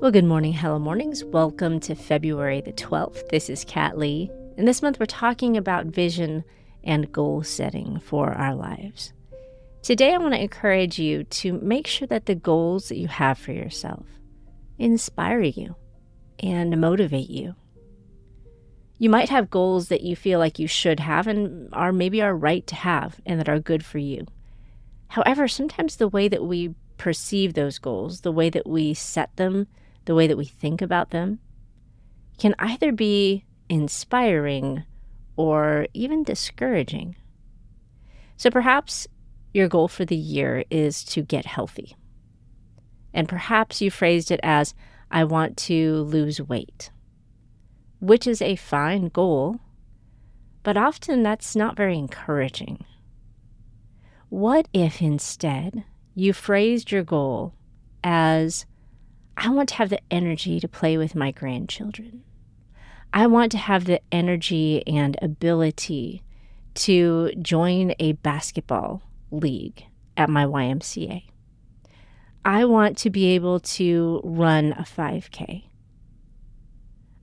Well, 0.00 0.10
good 0.10 0.24
morning, 0.24 0.52
hello 0.52 0.78
mornings. 0.78 1.24
Welcome 1.24 1.78
to 1.80 1.94
February 1.94 2.60
the 2.60 2.72
12th. 2.72 3.28
This 3.28 3.48
is 3.48 3.64
Kat 3.64 3.96
Lee. 3.96 4.28
And 4.58 4.66
this 4.66 4.82
month 4.82 4.98
we're 4.98 5.06
talking 5.06 5.56
about 5.56 5.86
vision 5.86 6.44
and 6.82 7.10
goal 7.10 7.42
setting 7.44 8.00
for 8.00 8.32
our 8.32 8.54
lives. 8.54 9.12
Today 9.82 10.12
I 10.12 10.18
want 10.18 10.34
to 10.34 10.42
encourage 10.42 10.98
you 10.98 11.24
to 11.24 11.52
make 11.54 11.86
sure 11.86 12.08
that 12.08 12.26
the 12.26 12.34
goals 12.34 12.88
that 12.88 12.98
you 12.98 13.06
have 13.06 13.38
for 13.38 13.52
yourself 13.52 14.04
inspire 14.78 15.40
you 15.40 15.76
and 16.40 16.78
motivate 16.80 17.30
you. 17.30 17.54
You 18.98 19.08
might 19.08 19.30
have 19.30 19.48
goals 19.48 19.88
that 19.88 20.02
you 20.02 20.16
feel 20.16 20.40
like 20.40 20.58
you 20.58 20.66
should 20.66 21.00
have 21.00 21.28
and 21.28 21.68
are 21.72 21.92
maybe 21.92 22.20
are 22.20 22.36
right 22.36 22.66
to 22.66 22.74
have 22.74 23.20
and 23.24 23.38
that 23.38 23.48
are 23.48 23.60
good 23.60 23.84
for 23.84 23.98
you. 23.98 24.26
However, 25.08 25.46
sometimes 25.46 25.96
the 25.96 26.08
way 26.08 26.26
that 26.28 26.44
we 26.44 26.74
perceive 26.98 27.54
those 27.54 27.78
goals, 27.78 28.22
the 28.22 28.32
way 28.32 28.50
that 28.50 28.66
we 28.66 28.92
set 28.92 29.34
them, 29.36 29.68
the 30.04 30.14
way 30.14 30.26
that 30.26 30.36
we 30.36 30.44
think 30.44 30.82
about 30.82 31.10
them, 31.10 31.38
can 32.38 32.54
either 32.58 32.92
be 32.92 33.44
inspiring 33.68 34.84
or 35.36 35.86
even 35.94 36.22
discouraging. 36.22 37.16
So 38.36 38.50
perhaps 38.50 39.06
your 39.52 39.68
goal 39.68 39.88
for 39.88 40.04
the 40.04 40.16
year 40.16 40.64
is 40.70 41.04
to 41.04 41.22
get 41.22 41.46
healthy. 41.46 41.96
And 43.12 43.28
perhaps 43.28 43.80
you 43.80 43.90
phrased 43.90 44.30
it 44.30 44.40
as, 44.42 44.74
I 45.10 45.24
want 45.24 45.56
to 45.58 46.02
lose 46.02 46.40
weight, 46.40 46.90
which 48.00 48.26
is 48.26 48.42
a 48.42 48.56
fine 48.56 49.08
goal, 49.08 49.60
but 50.64 50.76
often 50.76 51.22
that's 51.22 51.54
not 51.54 51.76
very 51.76 51.96
encouraging. 51.96 52.84
What 54.28 54.66
if 54.72 55.00
instead 55.00 55.84
you 56.16 56.32
phrased 56.32 56.90
your 56.90 57.04
goal 57.04 57.54
as 58.02 58.66
I 59.36 59.50
want 59.50 59.68
to 59.70 59.74
have 59.76 59.90
the 59.90 60.00
energy 60.10 60.60
to 60.60 60.68
play 60.68 60.96
with 60.96 61.14
my 61.14 61.30
grandchildren. 61.30 62.22
I 63.12 63.26
want 63.26 63.52
to 63.52 63.58
have 63.58 63.84
the 63.84 64.00
energy 64.10 64.86
and 64.86 65.16
ability 65.22 66.22
to 66.74 67.30
join 67.40 67.94
a 67.98 68.12
basketball 68.12 69.02
league 69.30 69.84
at 70.16 70.30
my 70.30 70.44
YMCA. 70.44 71.24
I 72.44 72.64
want 72.64 72.98
to 72.98 73.10
be 73.10 73.26
able 73.26 73.60
to 73.60 74.20
run 74.24 74.72
a 74.72 74.82
5K. 74.82 75.64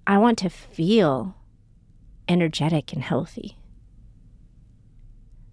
I 0.08 0.18
want 0.18 0.38
to 0.40 0.50
feel 0.50 1.36
energetic 2.28 2.92
and 2.94 3.04
healthy. 3.04 3.58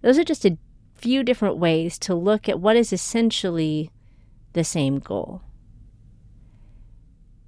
Those 0.01 0.17
are 0.17 0.23
just 0.23 0.45
a 0.45 0.57
few 0.95 1.23
different 1.23 1.57
ways 1.57 1.99
to 1.99 2.15
look 2.15 2.49
at 2.49 2.59
what 2.59 2.75
is 2.75 2.91
essentially 2.91 3.91
the 4.53 4.63
same 4.63 4.99
goal. 4.99 5.41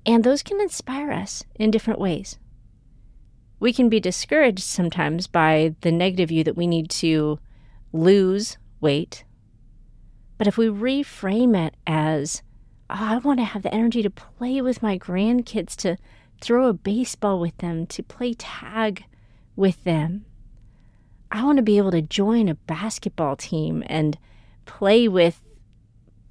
And 0.06 0.24
those 0.24 0.44
can 0.44 0.60
inspire 0.60 1.12
us 1.12 1.44
in 1.56 1.72
different 1.72 2.00
ways. 2.00 2.38
We 3.60 3.72
can 3.74 3.90
be 3.90 4.00
discouraged 4.00 4.64
sometimes 4.64 5.28
by 5.28 5.76
the 5.82 5.92
negative 5.92 6.30
view 6.30 6.44
that 6.44 6.58
we 6.58 6.66
need 6.66 6.90
to 6.92 7.40
lose 7.94 8.58
weight. 8.80 9.24
But 10.38 10.48
if 10.48 10.58
we 10.58 10.68
reframe 10.68 11.56
it 11.56 11.76
as, 11.86 12.42
oh, 12.90 12.96
I 13.00 13.18
want 13.20 13.40
to 13.40 13.46
have 13.46 13.62
the 13.62 13.74
energy 13.74 14.02
to 14.02 14.10
play 14.10 14.60
with 14.62 14.82
my 14.82 14.98
grandkids, 14.98 15.76
to 15.78 15.98
throw 16.42 16.68
a 16.68 16.74
baseball 16.74 17.40
with 17.40 17.56
them, 17.58 17.86
to 17.88 18.02
play 18.02 18.34
tag 18.34 19.06
with 19.56 19.84
them, 19.84 20.26
I 21.32 21.44
want 21.44 21.58
to 21.58 21.64
be 21.64 21.78
able 21.78 21.92
to 21.92 22.02
join 22.02 22.50
a 22.50 22.56
basketball 22.56 23.36
team 23.36 23.84
and 23.86 24.18
play 24.66 25.08
with 25.08 25.42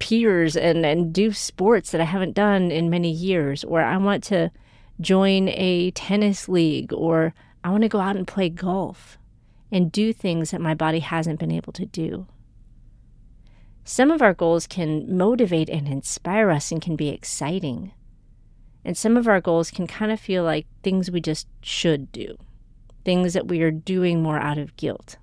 peers 0.01 0.57
and, 0.57 0.83
and 0.83 1.13
do 1.13 1.31
sports 1.31 1.91
that 1.91 2.01
I 2.01 2.05
haven't 2.05 2.33
done 2.33 2.71
in 2.71 2.89
many 2.89 3.11
years, 3.11 3.63
or 3.63 3.81
I 3.81 3.97
want 3.97 4.23
to 4.25 4.51
join 4.99 5.47
a 5.49 5.91
tennis 5.91 6.49
league, 6.49 6.91
or 6.91 7.35
I 7.63 7.69
want 7.69 7.83
to 7.83 7.89
go 7.89 7.99
out 7.99 8.17
and 8.17 8.27
play 8.27 8.49
golf 8.49 9.19
and 9.71 9.91
do 9.91 10.11
things 10.11 10.51
that 10.51 10.59
my 10.59 10.73
body 10.73 10.99
hasn't 10.99 11.39
been 11.39 11.51
able 11.51 11.71
to 11.73 11.85
do. 11.85 12.25
Some 13.83 14.09
of 14.09 14.23
our 14.23 14.33
goals 14.33 14.65
can 14.65 15.15
motivate 15.15 15.69
and 15.69 15.87
inspire 15.87 16.49
us 16.49 16.71
and 16.71 16.81
can 16.81 16.95
be 16.95 17.09
exciting. 17.09 17.93
And 18.83 18.97
some 18.97 19.15
of 19.15 19.27
our 19.27 19.39
goals 19.39 19.69
can 19.69 19.85
kind 19.85 20.11
of 20.11 20.19
feel 20.19 20.43
like 20.43 20.65
things 20.81 21.11
we 21.11 21.21
just 21.21 21.47
should 21.61 22.11
do 22.11 22.37
things 23.03 23.33
that 23.33 23.47
we 23.47 23.63
are 23.63 23.71
doing 23.71 24.21
more 24.21 24.37
out 24.37 24.59
of 24.59 24.75
guilt. 24.75 25.17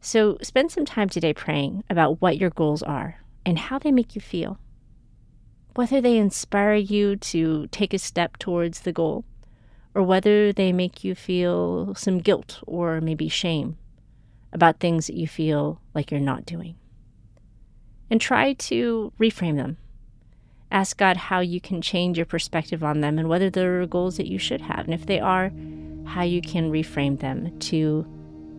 So 0.00 0.38
spend 0.40 0.72
some 0.72 0.86
time 0.86 1.10
today 1.10 1.34
praying 1.34 1.84
about 1.90 2.22
what 2.22 2.38
your 2.38 2.48
goals 2.48 2.82
are 2.82 3.20
and 3.48 3.58
how 3.58 3.78
they 3.78 3.90
make 3.90 4.14
you 4.14 4.20
feel. 4.20 4.58
Whether 5.74 6.02
they 6.02 6.18
inspire 6.18 6.74
you 6.74 7.16
to 7.16 7.66
take 7.68 7.94
a 7.94 7.98
step 7.98 8.36
towards 8.36 8.80
the 8.80 8.92
goal, 8.92 9.24
or 9.94 10.02
whether 10.02 10.52
they 10.52 10.70
make 10.70 11.02
you 11.02 11.14
feel 11.14 11.94
some 11.94 12.18
guilt 12.18 12.62
or 12.66 13.00
maybe 13.00 13.30
shame 13.30 13.78
about 14.52 14.80
things 14.80 15.06
that 15.06 15.16
you 15.16 15.26
feel 15.26 15.80
like 15.94 16.10
you're 16.10 16.20
not 16.20 16.44
doing. 16.44 16.76
And 18.10 18.20
try 18.20 18.52
to 18.52 19.14
reframe 19.18 19.56
them. 19.56 19.78
Ask 20.70 20.98
God 20.98 21.16
how 21.16 21.40
you 21.40 21.58
can 21.58 21.80
change 21.80 22.18
your 22.18 22.26
perspective 22.26 22.84
on 22.84 23.00
them 23.00 23.18
and 23.18 23.30
whether 23.30 23.48
they're 23.48 23.86
goals 23.86 24.18
that 24.18 24.28
you 24.28 24.38
should 24.38 24.60
have. 24.60 24.80
And 24.80 24.92
if 24.92 25.06
they 25.06 25.20
are, 25.20 25.50
how 26.04 26.22
you 26.22 26.42
can 26.42 26.70
reframe 26.70 27.18
them 27.18 27.58
to 27.60 28.02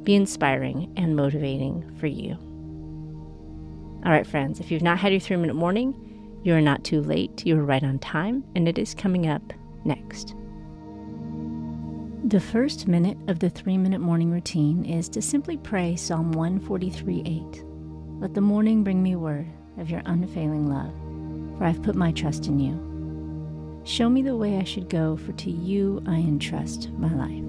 be 0.02 0.16
inspiring 0.16 0.92
and 0.98 1.16
motivating 1.16 1.96
for 2.00 2.08
you. 2.08 2.40
All 4.06 4.12
right, 4.12 4.26
friends, 4.26 4.60
if 4.60 4.72
you've 4.72 4.82
not 4.82 4.98
had 4.98 5.12
your 5.12 5.20
three 5.20 5.36
minute 5.36 5.56
morning, 5.56 5.94
you 6.44 6.54
are 6.54 6.62
not 6.62 6.86
too 6.86 7.02
late. 7.02 7.46
You 7.46 7.60
are 7.60 7.66
right 7.66 7.84
on 7.84 8.00
time, 8.00 8.46
and 8.56 8.68
it 8.68 8.78
is 8.78 8.94
coming 8.96 9.28
up 9.28 9.42
next. 9.84 10.36
The 12.24 12.40
first 12.40 12.88
minute 12.88 13.18
of 13.28 13.40
the 13.40 13.50
three 13.50 13.78
minute 13.78 14.00
morning 14.00 14.32
routine 14.32 14.86
is 14.86 15.10
to 15.10 15.22
simply 15.22 15.58
pray 15.58 15.98
Psalm 15.98 16.32
143 16.32 17.24
8. 17.26 17.64
Let 18.22 18.34
the 18.34 18.42
morning 18.42 18.84
bring 18.84 19.04
me 19.04 19.16
word 19.18 19.48
of 19.78 19.90
your 19.90 20.02
unfailing 20.06 20.70
love, 20.70 20.94
for 21.58 21.66
I've 21.66 21.84
put 21.84 21.96
my 21.96 22.14
trust 22.14 22.48
in 22.48 22.60
you. 22.60 23.81
Show 23.84 24.10
me 24.10 24.22
the 24.22 24.36
way 24.36 24.58
I 24.58 24.64
should 24.64 24.90
go, 24.90 25.18
for 25.18 25.34
to 25.34 25.52
you 25.52 26.02
I 26.06 26.16
entrust 26.16 26.90
my 26.94 27.14
life. 27.14 27.49